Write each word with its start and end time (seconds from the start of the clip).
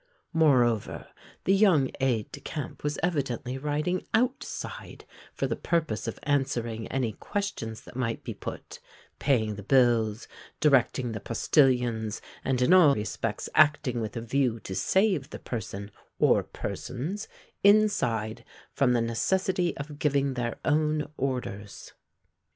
Moreover, 0.33 1.09
the 1.45 1.53
young 1.53 1.91
aide 1.99 2.31
de 2.31 2.39
camp 2.39 2.83
was 2.83 2.97
evidently 3.03 3.59
riding 3.59 4.03
outside 4.15 5.05
for 5.31 5.45
the 5.45 5.55
purpose 5.55 6.07
of 6.07 6.17
answering 6.23 6.87
any 6.87 7.11
questions 7.13 7.81
that 7.81 7.95
might 7.95 8.23
be 8.23 8.33
put, 8.33 8.79
paying 9.19 9.53
the 9.57 9.61
bills, 9.61 10.27
directing 10.59 11.11
the 11.11 11.19
postillions, 11.19 12.19
and 12.43 12.63
in 12.63 12.73
all 12.73 12.95
respects 12.95 13.47
acting 13.53 14.01
with 14.01 14.17
a 14.17 14.21
view 14.21 14.59
to 14.61 14.73
save 14.73 15.29
the 15.29 15.37
person 15.37 15.91
or 16.17 16.41
persons 16.41 17.27
inside 17.63 18.43
from 18.73 18.93
the 18.93 19.01
necessity 19.01 19.77
of 19.77 19.99
giving 19.99 20.33
their 20.33 20.57
own 20.65 21.11
orders. 21.15 21.93